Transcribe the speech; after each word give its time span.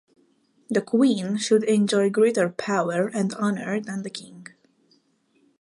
The 0.67 0.81
queen 0.81 1.37
should 1.37 1.63
enjoy 1.63 2.09
greater 2.09 2.49
power 2.49 3.05
and 3.13 3.35
honor 3.35 3.79
than 3.79 4.01
the 4.01 4.09
king. 4.09 4.47